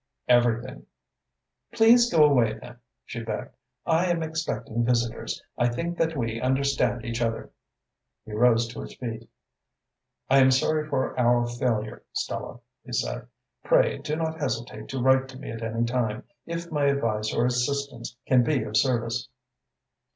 "Everything." 0.27 0.87
"Please 1.73 2.11
go 2.11 2.23
away, 2.23 2.57
then," 2.59 2.77
she 3.05 3.19
begged. 3.21 3.53
"I 3.85 4.07
am 4.07 4.23
expecting 4.23 4.83
visitors. 4.83 5.43
I 5.59 5.69
think 5.69 5.95
that 5.99 6.17
we 6.17 6.41
understand 6.41 7.05
each 7.05 7.21
other." 7.21 7.51
He 8.25 8.31
rose 8.31 8.67
to 8.69 8.81
his 8.81 8.95
feet. 8.95 9.29
"I 10.27 10.39
am 10.39 10.49
sorry 10.49 10.89
for 10.89 11.13
our 11.19 11.45
failure, 11.45 12.01
Stella," 12.13 12.61
he 12.83 12.93
said. 12.93 13.27
"Pray 13.63 13.99
do 13.99 14.15
not 14.15 14.39
hesitate 14.39 14.87
to 14.87 14.97
write 15.03 15.27
to 15.27 15.37
me 15.39 15.51
at 15.51 15.61
any 15.61 15.85
time 15.85 16.23
if 16.47 16.71
my 16.71 16.85
advice 16.85 17.31
or 17.31 17.45
assistance 17.45 18.17
can 18.25 18.41
be 18.43 18.63
of 18.63 18.77
service." 18.77 19.29